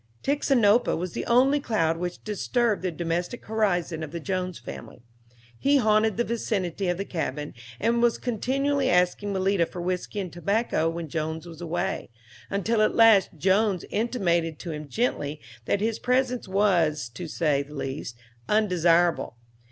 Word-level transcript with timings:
Tixinopa 0.23 0.97
was 0.97 1.11
the 1.13 1.27
only 1.27 1.59
cloud 1.59 1.95
which 1.97 2.23
disturbed 2.23 2.81
the 2.81 2.89
domestic 2.89 3.45
horizon 3.45 4.01
of 4.01 4.09
the 4.09 4.19
Jones 4.19 4.57
family. 4.57 5.03
He 5.59 5.77
haunted 5.77 6.17
the 6.17 6.23
vicinity 6.23 6.87
of 6.87 6.97
the 6.97 7.05
cabin, 7.05 7.53
and 7.79 8.01
was 8.01 8.17
continually 8.17 8.89
asking 8.89 9.31
Malita 9.31 9.67
for 9.67 9.79
whiskey 9.79 10.19
and 10.19 10.33
tobacco 10.33 10.89
when 10.89 11.07
Jones 11.07 11.45
was 11.47 11.61
away, 11.61 12.09
until 12.49 12.81
at 12.81 12.95
last 12.95 13.29
Jones 13.37 13.85
intimated 13.91 14.57
to 14.57 14.71
him 14.71 14.87
gently 14.89 15.39
that 15.65 15.81
his 15.81 15.99
presence 15.99 16.47
was, 16.47 17.07
to 17.09 17.27
say 17.27 17.61
the 17.61 17.75
least, 17.75 18.15
undesirable. 18.49 19.35